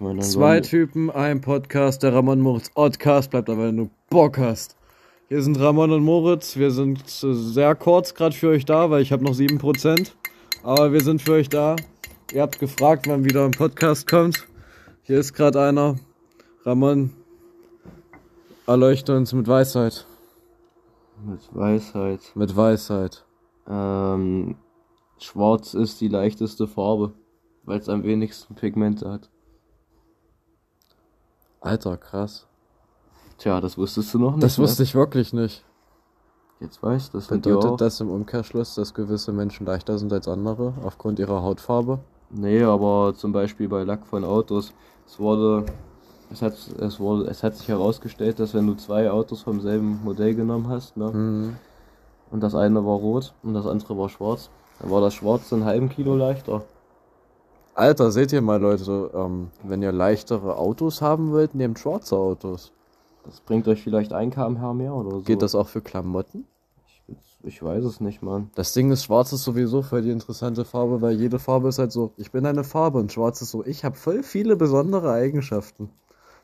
Ich 0.00 0.04
meine, 0.06 0.20
Zwei 0.20 0.60
Typen, 0.60 1.10
ein 1.10 1.42
Podcast, 1.42 2.02
der 2.02 2.14
Ramon 2.14 2.40
Moritz 2.40 2.70
Podcast 2.70 3.32
bleibt 3.32 3.50
aber, 3.50 3.64
wenn 3.64 3.76
du 3.76 3.90
Bock 4.08 4.38
hast. 4.38 4.74
Hier 5.28 5.42
sind 5.42 5.60
Ramon 5.60 5.90
und 5.90 6.02
Moritz, 6.02 6.56
wir 6.56 6.70
sind 6.70 7.02
äh, 7.22 7.34
sehr 7.34 7.74
kurz 7.74 8.14
gerade 8.14 8.34
für 8.34 8.48
euch 8.48 8.64
da, 8.64 8.88
weil 8.88 9.02
ich 9.02 9.12
habe 9.12 9.22
noch 9.22 9.34
7%. 9.34 10.10
Aber 10.62 10.94
wir 10.94 11.02
sind 11.02 11.20
für 11.20 11.32
euch 11.32 11.50
da. 11.50 11.76
Ihr 12.32 12.40
habt 12.40 12.58
gefragt, 12.58 13.08
wann 13.08 13.26
wieder 13.26 13.44
ein 13.44 13.50
Podcast 13.50 14.08
kommt. 14.08 14.48
Hier 15.02 15.18
ist 15.18 15.34
gerade 15.34 15.60
einer. 15.60 15.96
Ramon, 16.64 17.10
erleuchte 18.66 19.14
uns 19.14 19.34
mit 19.34 19.48
Weisheit. 19.48 20.06
Mit 21.22 21.42
Weisheit. 21.52 22.20
Mit 22.34 22.56
Weisheit. 22.56 23.26
Ähm, 23.68 24.56
schwarz 25.18 25.74
ist 25.74 26.00
die 26.00 26.08
leichteste 26.08 26.66
Farbe, 26.66 27.12
weil 27.64 27.80
es 27.80 27.90
am 27.90 28.02
wenigsten 28.02 28.54
Pigmente 28.54 29.06
hat. 29.06 29.28
Alter, 31.60 31.96
krass. 31.96 32.46
Tja, 33.38 33.60
das 33.60 33.76
wusstest 33.78 34.12
du 34.14 34.18
noch 34.18 34.32
nicht. 34.32 34.42
Das 34.42 34.58
wusste 34.58 34.82
ich 34.82 34.94
wirklich 34.94 35.32
nicht. 35.32 35.64
ich. 36.58 36.66
Jetzt 36.66 36.82
weißt 36.82 37.14
du 37.14 37.18
das. 37.18 37.28
Bedeutet 37.28 37.80
das 37.80 38.00
im 38.00 38.10
Umkehrschluss, 38.10 38.74
dass 38.74 38.92
gewisse 38.92 39.32
Menschen 39.32 39.66
leichter 39.66 39.98
sind 39.98 40.12
als 40.12 40.28
andere 40.28 40.74
aufgrund 40.84 41.18
ihrer 41.18 41.42
Hautfarbe? 41.42 42.00
Nee, 42.30 42.62
aber 42.62 43.14
zum 43.16 43.32
Beispiel 43.32 43.68
bei 43.68 43.82
Lack 43.82 44.06
von 44.06 44.24
Autos. 44.24 44.72
Es 45.06 45.18
wurde, 45.18 45.64
es 46.30 46.42
hat, 46.42 46.52
es 46.78 47.00
wurde, 47.00 47.24
es 47.30 47.42
hat 47.42 47.56
sich 47.56 47.68
herausgestellt, 47.68 48.38
dass 48.38 48.52
wenn 48.54 48.66
du 48.66 48.74
zwei 48.74 49.10
Autos 49.10 49.42
vom 49.42 49.60
selben 49.60 50.00
Modell 50.04 50.34
genommen 50.34 50.68
hast, 50.68 50.96
ne, 50.96 51.10
Mhm. 51.10 51.56
und 52.30 52.40
das 52.42 52.54
eine 52.54 52.84
war 52.84 52.96
rot 52.98 53.32
und 53.42 53.54
das 53.54 53.66
andere 53.66 53.96
war 53.98 54.08
schwarz, 54.08 54.50
dann 54.78 54.90
war 54.90 55.00
das 55.00 55.14
schwarze 55.14 55.54
einen 55.56 55.64
halben 55.64 55.88
Kilo 55.88 56.14
leichter. 56.14 56.62
Alter, 57.80 58.12
seht 58.12 58.30
ihr 58.34 58.42
mal, 58.42 58.60
Leute, 58.60 59.10
ähm, 59.14 59.50
wenn 59.62 59.80
ihr 59.80 59.90
leichtere 59.90 60.56
Autos 60.56 61.00
haben 61.00 61.32
wollt, 61.32 61.54
nehmt 61.54 61.78
schwarze 61.78 62.14
Autos. 62.14 62.72
Das 63.24 63.40
bringt 63.40 63.66
euch 63.68 63.82
vielleicht 63.82 64.12
ein 64.12 64.30
kmh 64.30 64.74
mehr 64.74 64.94
oder 64.94 65.10
so. 65.12 65.20
Geht 65.22 65.40
das 65.40 65.54
auch 65.54 65.66
für 65.66 65.80
Klamotten? 65.80 66.46
Ich, 67.08 67.38
ich 67.42 67.62
weiß 67.62 67.82
es 67.84 68.00
nicht, 68.00 68.20
Mann. 68.20 68.50
Das 68.54 68.74
Ding 68.74 68.90
ist, 68.90 69.04
schwarz 69.04 69.32
ist 69.32 69.44
sowieso 69.44 69.80
voll 69.80 70.02
die 70.02 70.10
interessante 70.10 70.66
Farbe, 70.66 71.00
weil 71.00 71.18
jede 71.18 71.38
Farbe 71.38 71.70
ist 71.70 71.78
halt 71.78 71.90
so, 71.90 72.12
ich 72.18 72.30
bin 72.30 72.44
eine 72.44 72.64
Farbe 72.64 72.98
und 72.98 73.12
schwarz 73.12 73.40
ist 73.40 73.50
so, 73.50 73.64
ich 73.64 73.82
habe 73.82 73.96
voll 73.96 74.22
viele 74.22 74.56
besondere 74.56 75.10
Eigenschaften. 75.10 75.88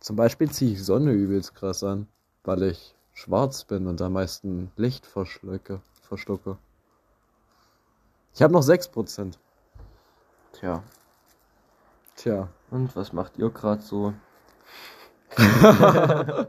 Zum 0.00 0.16
Beispiel 0.16 0.50
ziehe 0.50 0.72
ich 0.72 0.84
Sonne 0.84 1.12
übelst 1.12 1.54
krass 1.54 1.84
an, 1.84 2.08
weil 2.42 2.64
ich 2.64 2.96
schwarz 3.12 3.62
bin 3.62 3.86
und 3.86 4.02
am 4.02 4.14
meisten 4.14 4.72
Licht 4.76 5.06
verschlucke. 5.06 5.80
verschlucke. 6.02 6.58
Ich 8.34 8.42
habe 8.42 8.52
noch 8.52 8.64
6%. 8.64 9.34
Tja. 10.54 10.82
Tja. 12.20 12.48
Und 12.70 12.94
was 12.96 13.14
macht 13.14 13.38
ihr 13.38 13.48
gerade 13.48 13.82
so? 13.82 14.12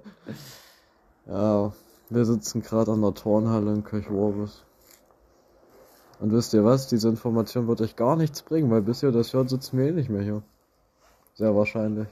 Ja, 1.27 1.71
wir 2.09 2.25
sitzen 2.25 2.61
gerade 2.61 2.91
an 2.91 3.01
der 3.01 3.13
Turnhalle 3.13 3.71
in 3.71 3.85
Kirchworbis. 3.85 4.65
Und 6.19 6.33
wisst 6.33 6.53
ihr 6.53 6.65
was? 6.65 6.87
Diese 6.87 7.07
Information 7.07 7.67
wird 7.67 7.79
euch 7.79 7.95
gar 7.95 8.17
nichts 8.17 8.41
bringen, 8.41 8.69
weil 8.69 8.81
bis 8.81 9.01
ihr 9.01 9.13
das 9.13 9.31
hört, 9.33 9.49
sitzen 9.49 9.77
wir 9.77 9.85
eh 9.85 9.91
nicht 9.91 10.09
mehr 10.09 10.23
hier. 10.23 10.41
Sehr 11.35 11.55
wahrscheinlich. 11.55 12.09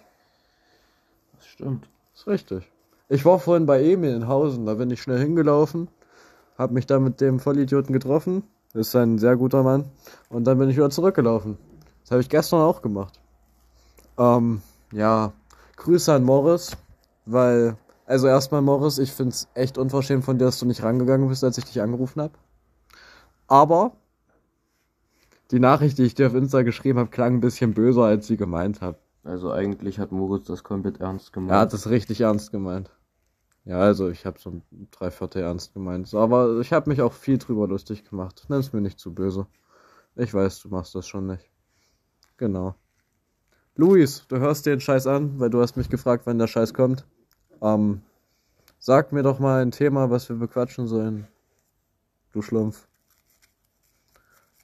Das 1.35 1.47
stimmt. 1.47 1.89
Ist 2.13 2.27
richtig. 2.27 2.71
Ich 3.09 3.25
war 3.25 3.39
vorhin 3.39 3.65
bei 3.65 3.83
Emil 3.83 4.13
in 4.13 4.27
Hausen, 4.27 4.67
da 4.67 4.75
bin 4.75 4.91
ich 4.91 5.01
schnell 5.01 5.19
hingelaufen, 5.19 5.89
hab 6.57 6.71
mich 6.71 6.85
da 6.85 6.99
mit 6.99 7.19
dem 7.19 7.39
Vollidioten 7.39 7.91
getroffen, 7.91 8.43
ist 8.73 8.95
ein 8.95 9.17
sehr 9.17 9.35
guter 9.35 9.63
Mann, 9.63 9.89
und 10.29 10.45
dann 10.45 10.59
bin 10.59 10.69
ich 10.69 10.77
wieder 10.77 10.91
zurückgelaufen. 10.91 11.57
Das 12.03 12.11
habe 12.11 12.21
ich 12.21 12.29
gestern 12.29 12.61
auch 12.61 12.81
gemacht. 12.81 13.18
Ähm, 14.19 14.61
ja, 14.91 15.31
Grüße 15.77 16.13
an 16.13 16.25
Morris, 16.25 16.75
weil, 17.25 17.77
also 18.05 18.27
erstmal 18.27 18.61
Morris, 18.61 18.97
ich 18.97 19.13
find's 19.13 19.47
echt 19.53 19.77
unverschämt 19.77 20.25
von 20.25 20.37
dir, 20.37 20.45
dass 20.45 20.59
du 20.59 20.65
nicht 20.65 20.83
rangegangen 20.83 21.29
bist, 21.29 21.43
als 21.43 21.57
ich 21.57 21.65
dich 21.65 21.81
angerufen 21.81 22.21
hab. 22.21 22.37
Aber 23.47 23.93
die 25.51 25.59
Nachricht, 25.59 25.97
die 25.97 26.03
ich 26.03 26.15
dir 26.15 26.27
auf 26.27 26.35
Insta 26.35 26.61
geschrieben 26.63 26.99
habe, 26.99 27.09
klang 27.09 27.35
ein 27.35 27.39
bisschen 27.39 27.73
böser, 27.73 28.03
als 28.03 28.27
sie 28.27 28.37
gemeint 28.37 28.81
hat. 28.81 28.99
Also 29.23 29.51
eigentlich 29.51 29.99
hat 29.99 30.11
Moritz 30.11 30.47
das 30.47 30.63
komplett 30.63 30.99
ernst 30.99 31.33
gemacht. 31.33 31.51
Er 31.51 31.59
hat 31.59 31.73
es 31.73 31.89
richtig 31.89 32.21
ernst 32.21 32.51
gemeint. 32.51 32.91
Ja, 33.65 33.79
also 33.79 34.09
ich 34.09 34.25
habe 34.25 34.39
so 34.39 34.49
ein 34.49 34.63
Dreiviertel 34.91 35.43
ernst 35.43 35.73
gemeint. 35.73 36.07
So, 36.07 36.19
aber 36.19 36.59
ich 36.59 36.73
habe 36.73 36.89
mich 36.89 37.01
auch 37.01 37.13
viel 37.13 37.37
drüber 37.37 37.67
lustig 37.67 38.03
gemacht. 38.03 38.45
Nenn's 38.49 38.73
mir 38.73 38.81
nicht 38.81 38.99
zu 38.99 39.13
böse. 39.13 39.47
Ich 40.15 40.33
weiß, 40.33 40.59
du 40.61 40.69
machst 40.69 40.93
das 40.95 41.07
schon 41.07 41.27
nicht. 41.27 41.49
Genau. 42.37 42.75
Luis, 43.79 44.25
du 44.27 44.39
hörst 44.39 44.65
dir 44.65 44.71
den 44.71 44.81
Scheiß 44.81 45.07
an, 45.07 45.39
weil 45.39 45.49
du 45.49 45.61
hast 45.61 45.77
mich 45.77 45.87
gefragt, 45.87 46.25
wann 46.25 46.37
der 46.37 46.47
Scheiß 46.47 46.73
kommt. 46.73 47.05
Ähm, 47.61 48.01
sag 48.77 49.13
mir 49.13 49.23
doch 49.23 49.39
mal 49.39 49.61
ein 49.61 49.71
Thema, 49.71 50.09
was 50.09 50.27
wir 50.27 50.35
bequatschen 50.35 50.85
sollen. 50.85 51.29
Du 52.33 52.41
Schlumpf. 52.41 52.89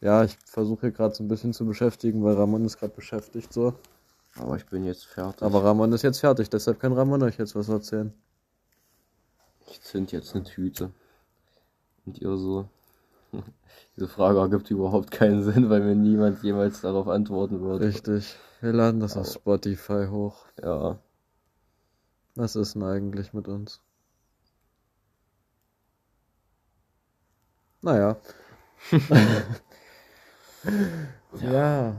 Ja, 0.02 0.26
ich 0.26 0.38
versuche 0.46 0.82
hier 0.82 0.92
gerade 0.92 1.16
so 1.16 1.24
ein 1.24 1.30
bisschen 1.30 1.54
zu 1.54 1.66
beschäftigen, 1.66 2.26
weil 2.26 2.36
Ramon 2.36 2.66
ist 2.66 2.78
gerade 2.78 2.94
beschäftigt 2.94 3.54
so. 3.54 3.76
Aber 4.38 4.58
ich 4.58 4.66
bin 4.66 4.84
jetzt 4.84 5.06
fertig. 5.06 5.44
Aber 5.44 5.64
Ramon 5.64 5.94
ist 5.94 6.02
jetzt 6.02 6.20
fertig, 6.20 6.50
deshalb 6.50 6.82
kann 6.82 6.92
Ramon 6.92 7.24
euch 7.24 7.38
jetzt 7.38 7.56
was 7.56 7.70
erzählen. 7.70 8.14
ich 9.68 9.80
zünd 9.80 10.12
jetzt 10.12 10.36
eine 10.36 10.44
Tüte. 10.44 10.92
Und 12.06 12.20
ihr 12.20 12.36
so. 12.36 12.68
Diese 13.96 14.08
Frage 14.08 14.40
ergibt 14.40 14.70
überhaupt 14.72 15.12
keinen 15.12 15.44
Sinn, 15.44 15.70
weil 15.70 15.82
mir 15.82 15.96
niemand 15.96 16.44
jemals 16.44 16.82
darauf 16.82 17.08
antworten 17.08 17.62
würde. 17.62 17.86
Richtig. 17.86 18.36
Wir 18.62 18.74
laden 18.74 19.00
das 19.00 19.16
auf. 19.16 19.28
Spotify 19.28 20.08
hoch. 20.10 20.46
Ja. 20.62 21.00
Was 22.36 22.56
ist 22.56 22.76
denn 22.76 22.84
eigentlich 22.84 23.34
mit 23.34 23.48
uns? 23.48 23.82
Naja. 27.82 28.18
ja. 31.42 31.96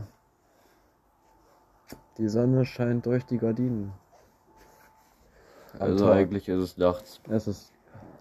Die 2.19 2.29
Sonne 2.29 2.65
scheint 2.65 3.07
durch 3.07 3.25
die 3.25 3.39
Gardinen. 3.39 3.93
Am 5.75 5.83
Also 5.83 6.07
Tag. 6.07 6.17
eigentlich 6.17 6.49
ist 6.49 6.63
es 6.63 6.77
nachts. 6.79 7.21
Es 7.29 7.47
ist, 7.47 7.73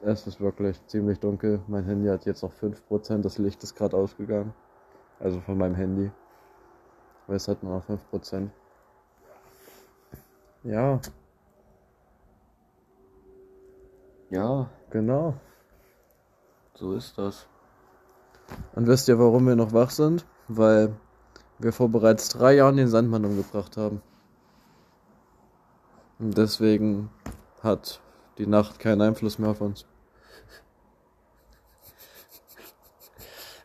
es 0.01 0.27
ist 0.27 0.39
wirklich 0.39 0.79
ziemlich 0.87 1.19
dunkel. 1.19 1.61
Mein 1.67 1.85
Handy 1.85 2.07
hat 2.07 2.25
jetzt 2.25 2.43
noch 2.43 2.53
5%. 2.53 3.21
Das 3.21 3.37
Licht 3.37 3.63
ist 3.63 3.75
gerade 3.75 3.97
ausgegangen. 3.97 4.53
Also 5.19 5.39
von 5.41 5.57
meinem 5.57 5.75
Handy. 5.75 6.11
Weil 7.27 7.37
es 7.37 7.47
hat 7.47 7.63
nur 7.63 7.77
noch 7.77 7.85
5%. 7.87 8.49
Ja, 10.63 10.99
Ja, 14.35 14.67
genau. 14.89 15.35
so 16.73 16.93
ist 16.93 17.17
das. 17.17 17.47
Und 18.73 18.87
wisst 18.87 19.07
ihr, 19.07 19.19
warum 19.19 19.47
wir 19.47 19.55
noch 19.55 19.71
wach 19.71 19.91
sind? 19.91 20.25
Weil 20.47 20.93
wir 21.59 21.71
vor 21.71 21.89
bereits 21.89 22.29
drei 22.29 22.55
Jahren 22.55 22.75
den 22.75 22.87
Sandmann 22.87 23.23
umgebracht 23.23 23.77
haben. 23.77 24.01
Und 26.19 26.37
deswegen 26.37 27.09
hat 27.61 28.01
die 28.37 28.47
Nacht 28.47 28.79
keinen 28.79 29.01
Einfluss 29.01 29.39
mehr 29.39 29.49
auf 29.49 29.61
uns. 29.61 29.85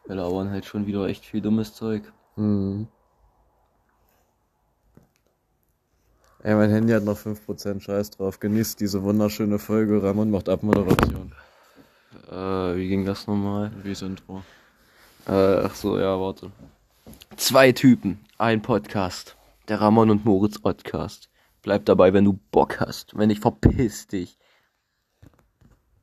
Wir 0.07 0.17
labern 0.17 0.51
halt 0.51 0.65
schon 0.65 0.87
wieder 0.87 1.07
echt 1.07 1.25
viel 1.25 1.41
dummes 1.41 1.75
Zeug. 1.75 2.13
Mhm. 2.37 2.89
Ey, 6.43 6.55
mein 6.55 6.71
Handy 6.71 6.93
hat 6.93 7.05
noch 7.05 7.19
5% 7.19 7.81
Scheiß 7.81 8.11
drauf. 8.11 8.41
Genießt 8.41 8.81
diese 8.81 9.03
wunderschöne 9.03 9.59
Folge. 9.59 10.03
Ramon 10.03 10.31
macht 10.31 10.49
Abmoderation. 10.49 11.33
Äh, 12.31 12.77
wie 12.77 12.89
ging 12.89 13.05
das 13.05 13.27
nochmal? 13.27 13.71
Wie 13.83 13.91
das 13.91 14.01
Intro. 14.01 14.43
Äh, 15.29 15.33
ach 15.65 15.75
so, 15.75 15.99
ja, 15.99 16.19
warte. 16.19 16.51
Zwei 17.37 17.73
Typen, 17.73 18.19
ein 18.39 18.63
Podcast. 18.63 19.37
Der 19.69 19.81
Ramon 19.81 20.11
und 20.11 20.25
Moritz 20.25 20.59
Podcast. 20.59 21.29
Bleib 21.63 21.85
dabei, 21.85 22.15
wenn 22.15 22.25
du 22.25 22.39
Bock 22.51 22.81
hast. 22.81 23.17
Wenn 23.17 23.29
nicht, 23.29 23.43
verpiss 23.43 24.07
dich. 24.07 24.39